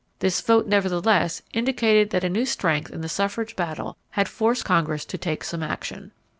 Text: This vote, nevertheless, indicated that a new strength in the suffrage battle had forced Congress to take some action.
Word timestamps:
This 0.17 0.41
vote, 0.41 0.65
nevertheless, 0.65 1.43
indicated 1.53 2.09
that 2.09 2.23
a 2.23 2.27
new 2.29 2.43
strength 2.43 2.89
in 2.91 3.01
the 3.01 3.07
suffrage 3.07 3.55
battle 3.55 3.97
had 4.09 4.27
forced 4.27 4.65
Congress 4.65 5.05
to 5.05 5.17
take 5.19 5.43
some 5.43 5.61
action. 5.61 6.11